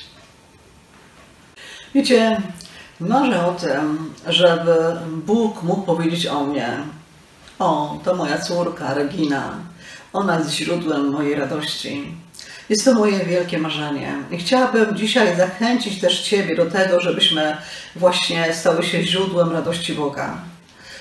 Wiecie, 1.94 2.42
marzę 3.00 3.46
o 3.46 3.54
tym, 3.54 4.14
żeby 4.26 4.76
Bóg 5.26 5.62
mógł 5.62 5.82
powiedzieć 5.82 6.26
o 6.26 6.44
mnie: 6.44 6.78
O, 7.58 7.98
to 8.04 8.14
moja 8.14 8.38
córka 8.38 8.94
Regina. 8.94 9.54
Ona 10.12 10.38
jest 10.38 10.50
źródłem 10.50 11.10
mojej 11.10 11.34
radości. 11.34 12.14
Jest 12.68 12.84
to 12.84 12.94
moje 12.94 13.24
wielkie 13.24 13.58
marzenie. 13.58 14.14
I 14.30 14.38
chciałabym 14.38 14.96
dzisiaj 14.96 15.36
zachęcić 15.36 16.00
też 16.00 16.20
Ciebie 16.20 16.56
do 16.56 16.66
tego, 16.66 17.00
żebyśmy 17.00 17.56
właśnie 17.96 18.54
stały 18.54 18.82
się 18.82 19.02
źródłem 19.02 19.52
radości 19.52 19.94
Boga. 19.94 20.38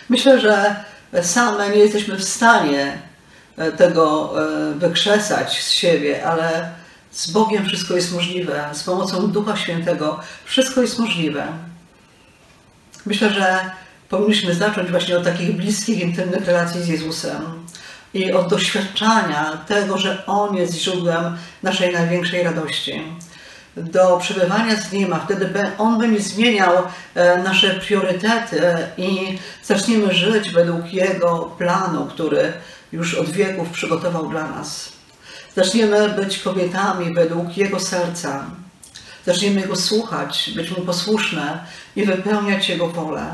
Myślę, 0.09 0.41
że 0.41 0.75
same 1.21 1.69
nie 1.69 1.77
jesteśmy 1.77 2.15
w 2.17 2.23
stanie 2.23 3.01
e, 3.57 3.71
tego 3.71 4.33
e, 4.41 4.73
wykrzesać 4.73 5.63
z 5.63 5.71
siebie, 5.71 6.25
ale 6.25 6.71
z 7.11 7.31
Bogiem 7.31 7.65
wszystko 7.65 7.95
jest 7.95 8.13
możliwe. 8.13 8.69
Z 8.73 8.83
pomocą 8.83 9.27
Ducha 9.27 9.57
Świętego 9.57 10.19
wszystko 10.45 10.81
jest 10.81 10.99
możliwe. 10.99 11.47
Myślę, 13.05 13.29
że 13.29 13.59
powinniśmy 14.09 14.55
zacząć 14.55 14.91
właśnie 14.91 15.17
od 15.17 15.23
takich 15.23 15.55
bliskich, 15.55 15.99
intymnych 15.99 16.45
relacji 16.45 16.83
z 16.83 16.87
Jezusem 16.87 17.65
i 18.13 18.31
od 18.33 18.49
doświadczania 18.49 19.57
tego, 19.67 19.97
że 19.97 20.25
On 20.25 20.55
jest 20.55 20.73
źródłem 20.73 21.37
naszej 21.63 21.93
największej 21.93 22.43
radości. 22.43 23.03
Do 23.77 24.17
przebywania 24.17 24.75
z 24.75 24.91
Nim, 24.91 25.13
a 25.13 25.19
wtedy 25.19 25.49
On 25.77 25.99
będzie 25.99 26.19
zmieniał 26.19 26.73
e, 27.15 27.43
nasze 27.43 27.69
priorytety 27.69 28.61
i 28.97 29.37
zaczniemy 29.63 30.13
żyć 30.13 30.51
według 30.51 30.93
Jego 30.93 31.51
planu, 31.57 32.05
który 32.05 32.53
już 32.91 33.15
od 33.15 33.29
wieków 33.29 33.69
przygotował 33.69 34.29
dla 34.29 34.47
nas. 34.47 34.91
Zaczniemy 35.55 36.09
być 36.09 36.39
kobietami 36.39 37.13
według 37.13 37.57
Jego 37.57 37.79
serca. 37.79 38.45
Zaczniemy 39.25 39.67
Go 39.67 39.75
słuchać, 39.75 40.51
być 40.55 40.71
Mu 40.71 40.81
posłuszne 40.81 41.59
i 41.95 42.05
wypełniać 42.05 42.69
Jego 42.69 42.87
wolę. 42.87 43.25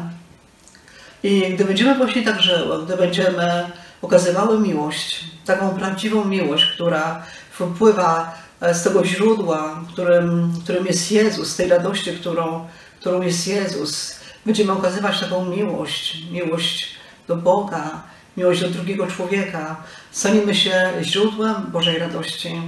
I 1.23 1.53
gdy 1.53 1.65
będziemy 1.65 1.95
właśnie 1.95 2.23
tak 2.23 2.41
żyły, 2.41 2.85
gdy 2.85 2.97
będziemy 2.97 3.69
okazywały 4.01 4.59
miłość, 4.59 5.23
taką 5.45 5.69
prawdziwą 5.69 6.25
miłość, 6.25 6.65
która 6.65 7.23
wpływa 7.51 8.44
z 8.61 8.83
tego 8.83 9.05
źródła, 9.05 9.81
którym, 9.93 10.53
którym 10.63 10.85
jest 10.85 11.11
Jezus, 11.11 11.55
tej 11.55 11.69
radości, 11.69 12.11
którą, 12.11 12.67
którą 12.99 13.21
jest 13.21 13.47
Jezus. 13.47 14.15
Będziemy 14.45 14.71
okazywać 14.71 15.19
taką 15.19 15.45
miłość, 15.45 16.17
miłość 16.31 16.87
do 17.27 17.35
Boga, 17.35 18.03
miłość 18.37 18.61
do 18.61 18.69
drugiego 18.69 19.07
człowieka. 19.07 19.75
Staniemy 20.11 20.55
się 20.55 20.93
źródłem 21.01 21.55
Bożej 21.71 21.99
radości. 21.99 22.61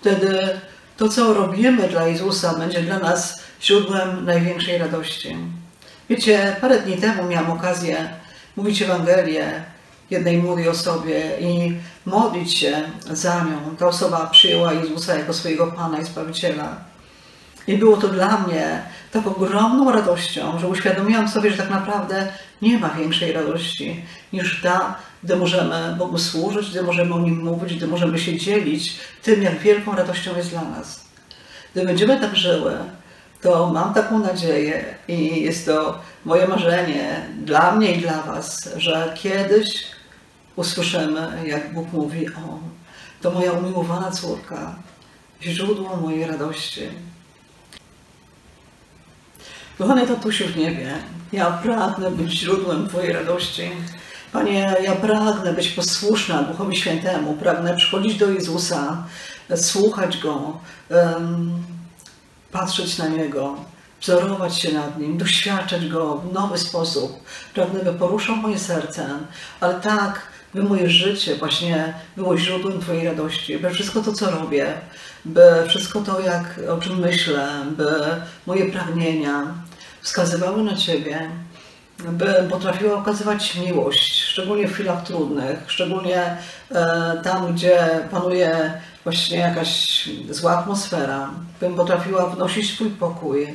Wtedy 0.00 0.60
to, 0.96 1.08
co 1.08 1.34
robimy 1.34 1.88
dla 1.88 2.06
Jezusa, 2.06 2.58
będzie 2.58 2.82
dla 2.82 2.98
nas 2.98 3.42
źródłem 3.62 4.24
największej 4.24 4.78
radości. 4.78 5.36
Wiecie, 6.10 6.56
parę 6.60 6.78
dni 6.78 6.96
temu 6.96 7.24
miałam 7.24 7.50
okazję 7.50 8.08
mówić 8.56 8.82
Ewangelię 8.82 9.64
jednej 10.12 10.36
młodej 10.36 10.68
osobie 10.68 11.22
i 11.40 11.76
modlić 12.06 12.58
się 12.58 12.82
za 13.10 13.44
nią. 13.44 13.76
Ta 13.78 13.86
osoba 13.86 14.26
przyjęła 14.26 14.72
Jezusa 14.72 15.14
jako 15.14 15.32
swojego 15.32 15.66
Pana 15.66 15.98
i 15.98 16.04
Zbawiciela. 16.04 16.76
I 17.66 17.78
było 17.78 17.96
to 17.96 18.08
dla 18.08 18.38
mnie 18.38 18.82
tak 19.12 19.26
ogromną 19.26 19.92
radością, 19.92 20.58
że 20.58 20.68
uświadomiłam 20.68 21.28
sobie, 21.28 21.50
że 21.50 21.56
tak 21.56 21.70
naprawdę 21.70 22.32
nie 22.62 22.78
ma 22.78 22.88
większej 22.88 23.32
radości 23.32 24.04
niż 24.32 24.62
ta, 24.62 24.94
gdy 25.24 25.36
możemy 25.36 25.96
Bogu 25.98 26.18
służyć, 26.18 26.70
gdy 26.70 26.82
możemy 26.82 27.14
o 27.14 27.18
Nim 27.18 27.44
mówić, 27.44 27.74
gdy 27.74 27.86
możemy 27.86 28.18
się 28.18 28.36
dzielić 28.36 28.96
tym, 29.22 29.42
jak 29.42 29.58
wielką 29.58 29.96
radością 29.96 30.36
jest 30.36 30.50
dla 30.50 30.62
nas. 30.62 31.04
Gdy 31.72 31.84
będziemy 31.84 32.20
tak 32.20 32.36
żyły, 32.36 32.72
to 33.40 33.70
mam 33.72 33.94
taką 33.94 34.18
nadzieję 34.18 34.94
i 35.08 35.42
jest 35.42 35.66
to 35.66 36.00
moje 36.24 36.48
marzenie 36.48 37.26
dla 37.44 37.72
mnie 37.72 37.92
i 37.92 37.98
dla 37.98 38.22
Was, 38.22 38.68
że 38.76 39.14
kiedyś 39.22 39.84
usłyszymy, 40.56 41.42
jak 41.46 41.74
Bóg 41.74 41.92
mówi: 41.92 42.28
O, 42.28 42.58
to 43.20 43.30
moja 43.30 43.52
umiłowana 43.52 44.10
córka, 44.10 44.74
źródło 45.42 45.96
mojej 45.96 46.26
radości. 46.26 46.80
Kochany 49.78 50.06
tatusiu 50.06 50.46
w 50.46 50.56
niebie, 50.56 50.94
ja 51.32 51.50
pragnę 51.50 52.10
być 52.10 52.32
źródłem 52.32 52.88
Twojej 52.88 53.12
radości. 53.12 53.70
Panie, 54.32 54.76
ja 54.82 54.96
pragnę 54.96 55.52
być 55.52 55.68
posłuszna 55.68 56.42
Duchowi 56.42 56.76
Świętemu, 56.76 57.34
pragnę 57.34 57.76
przychodzić 57.76 58.18
do 58.18 58.30
Jezusa, 58.30 59.04
słuchać 59.56 60.18
Go, 60.18 60.60
patrzeć 62.52 62.98
na 62.98 63.08
Niego, 63.08 63.56
wzorować 64.00 64.58
się 64.58 64.72
nad 64.72 64.98
Nim, 64.98 65.18
doświadczać 65.18 65.88
Go 65.88 66.16
w 66.16 66.32
nowy 66.32 66.58
sposób. 66.58 67.22
Pragnę, 67.54 67.80
by 67.80 67.92
poruszał 67.92 68.36
moje 68.36 68.58
serce, 68.58 69.08
ale 69.60 69.80
tak, 69.80 70.31
by 70.54 70.62
moje 70.62 70.90
życie 70.90 71.36
właśnie 71.36 71.94
było 72.16 72.38
źródłem 72.38 72.80
Twojej 72.80 73.06
radości, 73.06 73.58
by 73.58 73.70
wszystko 73.70 74.02
to, 74.02 74.12
co 74.12 74.30
robię, 74.30 74.66
by 75.24 75.42
wszystko 75.68 76.00
to, 76.00 76.20
jak, 76.20 76.60
o 76.70 76.78
czym 76.78 76.98
myślę, 76.98 77.48
by 77.76 77.90
moje 78.46 78.70
pragnienia 78.70 79.54
wskazywały 80.00 80.62
na 80.62 80.76
Ciebie, 80.76 81.30
by 81.98 82.46
potrafiła 82.50 82.98
okazywać 82.98 83.54
miłość, 83.54 84.22
szczególnie 84.22 84.68
w 84.68 84.72
chwilach 84.72 85.04
trudnych, 85.04 85.58
szczególnie 85.66 86.36
e, 86.70 87.20
tam, 87.24 87.54
gdzie 87.54 87.88
panuje 88.10 88.72
właśnie 89.04 89.38
jakaś 89.38 90.08
zła 90.30 90.58
atmosfera, 90.58 91.30
bym 91.60 91.74
potrafiła 91.74 92.26
wnosić 92.26 92.74
swój 92.74 92.90
pokój, 92.90 93.46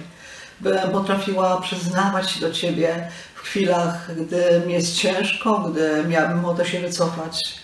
bym 0.61 0.91
potrafiła 0.91 1.61
przyznawać 1.61 2.31
się 2.31 2.41
do 2.41 2.51
Ciebie 2.51 3.07
chwilach, 3.47 4.15
gdy 4.15 4.61
mi 4.67 4.73
jest 4.73 4.95
ciężko, 4.95 5.59
gdy 5.59 6.03
miałabym 6.07 6.45
ochotę 6.45 6.65
się 6.65 6.79
wycofać. 6.79 7.55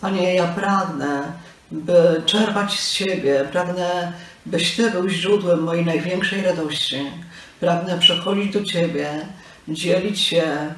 Panie, 0.00 0.34
ja 0.34 0.46
pragnę, 0.46 1.32
by 1.70 2.22
czerpać 2.26 2.80
z 2.80 2.92
Ciebie, 2.92 3.48
pragnę, 3.52 4.12
byś 4.46 4.76
Ty 4.76 4.90
był 4.90 5.08
źródłem 5.08 5.62
mojej 5.62 5.84
największej 5.84 6.42
radości. 6.42 7.10
Pragnę 7.60 7.98
przechodzić 7.98 8.52
do 8.52 8.64
Ciebie, 8.64 9.26
dzielić 9.68 10.20
się 10.20 10.74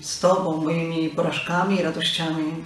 z 0.00 0.20
Tobą 0.20 0.56
moimi 0.56 1.08
porażkami 1.08 1.80
i 1.80 1.82
radościami. 1.82 2.64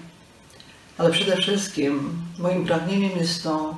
Ale 0.99 1.11
przede 1.11 1.37
wszystkim 1.37 2.23
moim 2.39 2.67
pragnieniem 2.67 3.19
jest 3.19 3.43
to, 3.43 3.77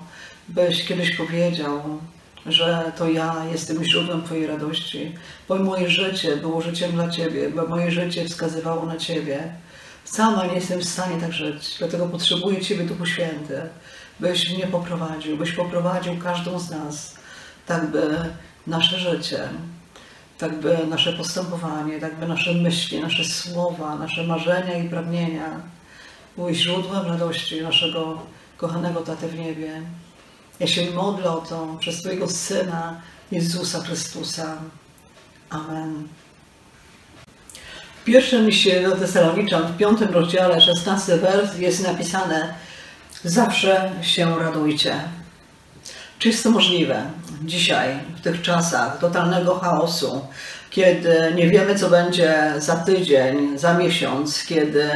byś 0.49 0.85
kiedyś 0.85 1.17
powiedział, 1.17 2.01
że 2.47 2.93
to 2.99 3.09
ja 3.09 3.35
jestem 3.53 3.85
źródłem 3.85 4.23
Twojej 4.23 4.47
radości, 4.47 5.15
bo 5.49 5.55
moje 5.55 5.91
życie 5.91 6.37
było 6.37 6.61
życiem 6.61 6.93
dla 6.93 7.11
Ciebie, 7.11 7.51
bo 7.51 7.67
moje 7.67 7.91
życie 7.91 8.25
wskazywało 8.25 8.87
na 8.87 8.97
Ciebie. 8.97 9.55
Sama 10.05 10.47
nie 10.47 10.55
jestem 10.55 10.81
w 10.81 10.85
stanie 10.85 11.21
tak 11.21 11.33
żyć, 11.33 11.77
dlatego 11.79 12.07
potrzebuję 12.07 12.61
Ciebie, 12.61 12.85
Duchu 12.85 13.07
Święty, 13.07 13.63
byś 14.21 14.51
mnie 14.51 14.67
poprowadził, 14.67 15.37
byś 15.37 15.53
poprowadził 15.53 16.19
każdą 16.19 16.59
z 16.59 16.71
nas, 16.71 17.15
tak 17.67 17.87
by 17.87 18.17
nasze 18.67 18.99
życie, 18.99 19.49
tak 20.39 20.61
by 20.61 20.87
nasze 20.87 21.13
postępowanie, 21.13 22.01
tak 22.01 22.17
by 22.21 22.29
nasze 22.29 22.55
myśli, 22.55 23.01
nasze 23.01 23.25
słowa, 23.25 23.97
nasze 23.97 24.25
marzenia 24.25 24.79
i 24.79 24.89
pragnienia 24.89 25.61
były 26.37 26.55
źródłem 26.55 27.07
radości 27.07 27.63
naszego 27.63 28.23
kochanego 28.57 29.01
Taty 29.01 29.29
w 29.29 29.39
niebie. 29.39 29.83
Ja 30.61 30.67
się 30.67 30.91
modlę 30.91 31.31
o 31.31 31.37
to 31.37 31.77
przez 31.81 32.01
Twojego 32.01 32.29
Syna, 32.29 33.01
Jezusa 33.33 33.81
Chrystusa. 33.81 34.57
Amen. 35.51 36.09
W 38.01 38.05
pierwszym 38.05 38.47
liście 38.47 38.89
do 38.89 38.97
Tesaloniczan, 38.97 39.73
w 39.73 39.77
piątym 39.77 40.09
rozdziale, 40.09 40.61
16 40.61 41.17
wers 41.17 41.59
jest 41.59 41.83
napisane 41.83 42.55
Zawsze 43.25 43.93
się 44.03 44.39
radujcie. 44.39 45.01
Czy 46.19 46.29
jest 46.29 46.43
to 46.43 46.51
możliwe? 46.51 47.11
dzisiaj, 47.43 47.99
w 48.17 48.21
tych 48.21 48.43
czasach 48.43 48.99
totalnego 48.99 49.59
chaosu, 49.59 50.27
kiedy 50.75 51.33
nie 51.35 51.51
wiemy, 51.51 51.75
co 51.75 51.91
będzie 51.91 52.53
za 52.59 52.77
tydzień, 52.77 53.59
za 53.59 53.75
miesiąc, 53.75 54.45
kiedy 54.45 54.91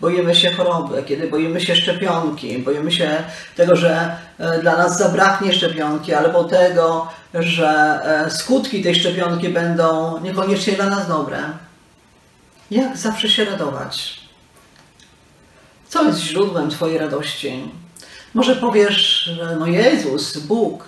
boimy 0.00 0.34
się 0.34 0.50
choroby, 0.50 1.02
kiedy 1.02 1.28
boimy 1.28 1.60
się 1.60 1.76
szczepionki, 1.76 2.58
boimy 2.58 2.92
się 2.92 3.24
tego, 3.56 3.76
że 3.76 4.16
e, 4.38 4.58
dla 4.58 4.76
nas 4.76 4.98
zabraknie 4.98 5.54
szczepionki, 5.54 6.14
albo 6.14 6.44
tego, 6.44 7.08
że 7.34 8.00
e, 8.26 8.30
skutki 8.30 8.82
tej 8.82 8.94
szczepionki 8.94 9.48
będą 9.48 10.20
niekoniecznie 10.20 10.72
dla 10.72 10.86
nas 10.86 11.08
dobre. 11.08 11.38
Jak 12.70 12.96
zawsze 12.96 13.28
się 13.28 13.44
radować? 13.44 14.20
Co 15.88 16.04
jest 16.04 16.20
źródłem 16.20 16.70
Twojej 16.70 16.98
radości? 16.98 17.70
Może 18.34 18.56
powiesz, 18.56 19.24
że 19.24 19.56
no 19.56 19.66
Jezus, 19.66 20.38
Bóg, 20.38 20.84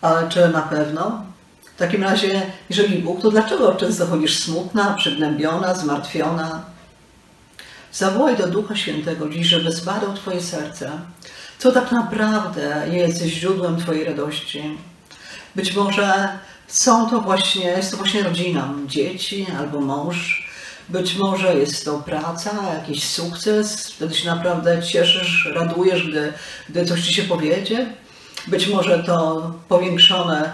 ale 0.00 0.28
czy 0.28 0.48
na 0.48 0.62
pewno? 0.62 1.33
W 1.74 1.78
takim 1.78 2.02
razie, 2.02 2.42
jeżeli 2.70 2.98
Bóg, 2.98 3.22
to 3.22 3.30
dlaczego 3.30 3.74
często 3.74 4.06
chodzisz 4.06 4.38
smutna, 4.38 4.94
przygnębiona, 4.94 5.74
zmartwiona? 5.74 6.64
Zawołaj 7.92 8.36
do 8.36 8.46
Ducha 8.46 8.76
Świętego 8.76 9.28
dziś, 9.28 9.46
żeby 9.46 9.72
zbadał 9.72 10.14
Twoje 10.14 10.42
serce. 10.42 10.90
Co 11.58 11.72
tak 11.72 11.92
naprawdę 11.92 12.86
jest 12.90 13.22
źródłem 13.22 13.76
Twojej 13.76 14.04
radości? 14.04 14.78
Być 15.56 15.74
może 15.74 16.38
są 16.66 17.10
to 17.10 17.20
właśnie, 17.20 17.64
jest 17.64 17.90
to 17.90 17.96
właśnie 17.96 18.22
rodzina, 18.22 18.74
dzieci 18.86 19.46
albo 19.58 19.80
mąż. 19.80 20.48
Być 20.88 21.14
może 21.14 21.54
jest 21.54 21.84
to 21.84 21.98
praca, 21.98 22.50
jakiś 22.74 23.04
sukces, 23.04 23.90
wtedy 23.90 24.14
się 24.14 24.26
naprawdę 24.26 24.82
cieszysz, 24.82 25.48
radujesz, 25.54 26.08
gdy, 26.08 26.32
gdy 26.68 26.84
coś 26.84 27.06
Ci 27.06 27.14
się 27.14 27.22
powiedzie. 27.22 27.86
Być 28.46 28.68
może 28.68 29.04
to 29.04 29.50
powiększone, 29.68 30.52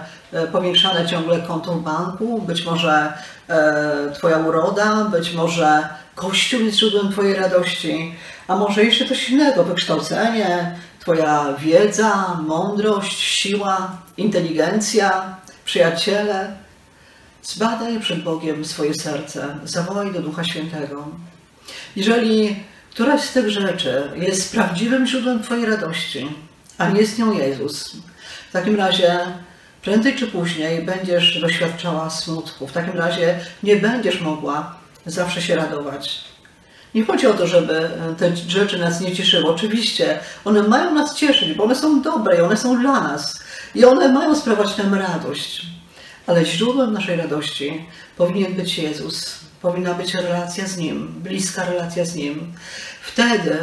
powiększane 0.51 1.07
ciągle 1.07 1.39
konto 1.39 1.73
w 1.73 1.83
banku, 1.83 2.41
być 2.41 2.65
może 2.65 3.13
e, 3.49 4.11
Twoja 4.13 4.37
uroda, 4.37 5.05
być 5.05 5.33
może 5.33 5.89
Kościół 6.15 6.61
jest 6.61 6.77
źródłem 6.77 7.11
Twojej 7.11 7.35
radości, 7.35 8.15
a 8.47 8.55
może 8.55 8.83
jeszcze 8.83 9.05
coś 9.05 9.29
innego, 9.29 9.63
wykształcenie, 9.63 10.75
Twoja 10.99 11.53
wiedza, 11.59 12.37
mądrość, 12.47 13.19
siła, 13.19 13.97
inteligencja, 14.17 15.35
przyjaciele. 15.65 16.55
Zbadaj 17.43 17.99
przed 17.99 18.23
Bogiem 18.23 18.65
swoje 18.65 18.93
serce, 18.93 19.55
zawołaj 19.63 20.13
do 20.13 20.21
Ducha 20.21 20.43
Świętego. 20.43 21.07
Jeżeli 21.95 22.63
któraś 22.91 23.21
z 23.21 23.33
tych 23.33 23.49
rzeczy 23.49 24.11
jest 24.15 24.51
prawdziwym 24.51 25.07
źródłem 25.07 25.43
Twojej 25.43 25.65
radości, 25.65 26.27
a 26.77 26.89
nie 26.89 27.01
jest 27.01 27.19
nią 27.19 27.33
Jezus, 27.33 27.95
w 28.49 28.51
takim 28.51 28.75
razie 28.75 29.19
prędzej 29.81 30.15
czy 30.15 30.27
później 30.27 30.81
będziesz 30.83 31.41
doświadczała 31.41 32.09
smutku. 32.09 32.67
W 32.67 32.71
takim 32.71 32.97
razie 32.97 33.39
nie 33.63 33.75
będziesz 33.75 34.21
mogła 34.21 34.75
zawsze 35.05 35.41
się 35.41 35.55
radować. 35.55 36.21
Nie 36.95 37.05
chodzi 37.05 37.27
o 37.27 37.33
to, 37.33 37.47
żeby 37.47 37.89
te 38.17 38.35
rzeczy 38.35 38.79
nas 38.79 39.01
nie 39.01 39.15
cieszyły. 39.15 39.49
Oczywiście 39.49 40.19
one 40.45 40.63
mają 40.63 40.93
nas 40.93 41.15
cieszyć, 41.15 41.53
bo 41.53 41.63
one 41.63 41.75
są 41.75 42.01
dobre 42.01 42.37
i 42.37 42.41
one 42.41 42.57
są 42.57 42.81
dla 42.81 43.01
nas. 43.01 43.43
I 43.75 43.85
one 43.85 44.11
mają 44.11 44.35
sprawiać 44.35 44.77
nam 44.77 44.93
radość. 44.93 45.65
Ale 46.27 46.45
źródłem 46.45 46.93
naszej 46.93 47.15
radości 47.15 47.85
powinien 48.17 48.53
być 48.53 48.77
Jezus. 48.77 49.39
Powinna 49.61 49.93
być 49.93 50.13
relacja 50.13 50.67
z 50.67 50.77
Nim, 50.77 51.07
bliska 51.07 51.65
relacja 51.65 52.05
z 52.05 52.15
Nim. 52.15 52.53
Wtedy 53.01 53.57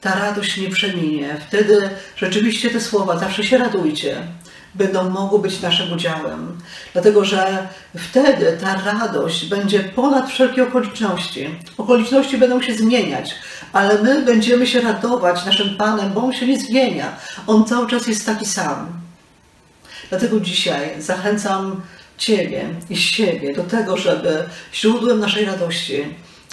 ta 0.00 0.14
radość 0.14 0.56
nie 0.56 0.68
przeminie. 0.70 1.36
Wtedy 1.48 1.90
rzeczywiście 2.16 2.70
te 2.70 2.80
słowa, 2.80 3.18
zawsze 3.18 3.44
się 3.44 3.58
radujcie, 3.58 4.26
będą 4.74 5.10
mogły 5.10 5.38
być 5.38 5.60
naszym 5.60 5.92
udziałem. 5.92 6.58
Dlatego, 6.92 7.24
że 7.24 7.68
wtedy 7.96 8.58
ta 8.60 8.92
radość 8.92 9.48
będzie 9.48 9.80
ponad 9.80 10.30
wszelkie 10.30 10.62
okoliczności. 10.62 11.50
Okoliczności 11.78 12.38
będą 12.38 12.62
się 12.62 12.74
zmieniać, 12.74 13.34
ale 13.72 14.02
my 14.02 14.22
będziemy 14.22 14.66
się 14.66 14.80
radować 14.80 15.44
naszym 15.46 15.76
Panem, 15.76 16.12
bo 16.12 16.24
On 16.24 16.32
się 16.32 16.46
nie 16.46 16.60
zmienia. 16.60 17.16
On 17.46 17.64
cały 17.64 17.90
czas 17.90 18.06
jest 18.06 18.26
taki 18.26 18.46
sam. 18.46 18.86
Dlatego 20.10 20.40
dzisiaj 20.40 21.02
zachęcam 21.02 21.82
Ciebie 22.18 22.64
i 22.90 22.96
siebie 22.96 23.54
do 23.54 23.64
tego, 23.64 23.96
żeby 23.96 24.44
źródłem 24.74 25.20
naszej 25.20 25.44
radości 25.44 26.04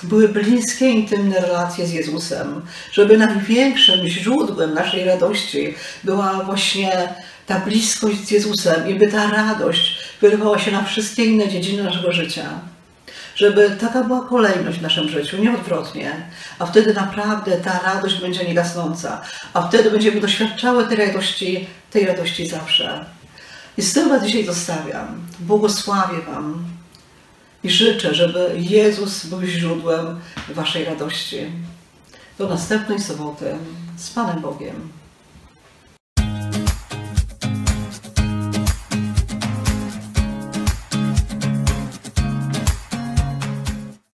były 0.04 0.30
bliskie, 0.30 0.90
intymne 0.90 1.40
relacje 1.40 1.88
z 1.88 1.92
Jezusem, 1.92 2.62
żeby 2.92 3.18
największym 3.18 4.08
źródłem 4.08 4.74
naszej 4.74 5.06
radości 5.06 5.74
była 6.04 6.44
właśnie 6.44 7.10
ta 7.52 7.60
bliskość 7.60 8.28
z 8.28 8.32
Jezusem 8.32 8.90
i 8.90 8.96
by 8.96 9.08
ta 9.08 9.32
radość 9.32 9.98
wyrywała 10.22 10.60
się 10.60 10.72
na 10.72 10.84
wszystkie 10.84 11.26
inne 11.26 11.50
dziedziny 11.50 11.84
naszego 11.84 12.12
życia. 12.12 12.60
Żeby 13.36 13.78
taka 13.80 14.04
była 14.04 14.28
kolejność 14.28 14.80
w 14.80 14.82
naszym 14.82 15.10
życiu, 15.10 15.38
nie 15.38 15.54
odwrotnie. 15.54 16.12
A 16.60 16.66
wtedy 16.66 16.94
naprawdę 16.94 17.58
ta 17.58 17.80
radość 17.80 18.22
będzie 18.22 18.46
niegasnąca. 18.46 19.22
A 19.54 19.68
wtedy 19.68 19.92
będziemy 19.92 20.22
doświadczały 20.22 20.88
tej 20.88 20.98
radości, 20.98 21.68
tej 21.92 22.06
radości 22.06 22.48
zawsze. 22.48 23.06
I 23.78 23.82
z 23.82 23.94
tym 23.94 24.10
Was 24.10 24.24
dzisiaj 24.26 24.46
zostawiam. 24.46 25.28
Błogosławię 25.40 26.22
Wam 26.22 26.66
i 27.64 27.70
życzę, 27.70 28.16
żeby 28.16 28.56
Jezus 28.58 29.26
był 29.26 29.44
źródłem 29.44 30.20
Waszej 30.50 30.86
radości. 30.86 31.38
Do 32.38 32.50
następnej 32.50 33.02
soboty 33.02 33.56
z 33.98 34.10
Panem 34.10 34.42
Bogiem. 34.42 35.01